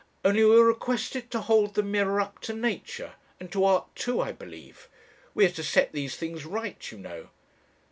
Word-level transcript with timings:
Only 0.25 0.43
we 0.43 0.55
are 0.57 0.63
requested 0.63 1.29
'to 1.29 1.41
hold 1.41 1.75
the 1.75 1.83
mirror 1.83 2.19
up 2.19 2.39
to 2.39 2.53
nature,' 2.55 3.13
and 3.39 3.51
to 3.51 3.63
art 3.65 3.95
too, 3.95 4.19
I 4.19 4.31
believe. 4.31 4.89
We 5.35 5.45
are 5.45 5.49
to 5.51 5.63
set 5.63 5.91
these 5.91 6.15
things 6.15 6.43
right, 6.43 6.91
you 6.91 6.97
know.' 6.97 7.29